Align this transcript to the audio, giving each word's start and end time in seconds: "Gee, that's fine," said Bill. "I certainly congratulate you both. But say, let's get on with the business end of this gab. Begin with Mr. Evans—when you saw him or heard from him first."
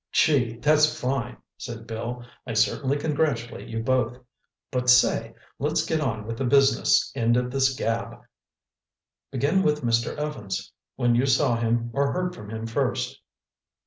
"Gee, 0.11 0.57
that's 0.57 0.99
fine," 0.99 1.37
said 1.59 1.85
Bill. 1.85 2.25
"I 2.47 2.53
certainly 2.53 2.97
congratulate 2.97 3.67
you 3.69 3.83
both. 3.83 4.17
But 4.71 4.89
say, 4.89 5.35
let's 5.59 5.85
get 5.85 6.01
on 6.01 6.25
with 6.25 6.39
the 6.39 6.43
business 6.43 7.11
end 7.13 7.37
of 7.37 7.51
this 7.51 7.75
gab. 7.75 8.19
Begin 9.29 9.61
with 9.61 9.83
Mr. 9.83 10.17
Evans—when 10.17 11.13
you 11.13 11.27
saw 11.27 11.55
him 11.55 11.91
or 11.93 12.13
heard 12.13 12.33
from 12.33 12.49
him 12.49 12.65
first." 12.65 13.21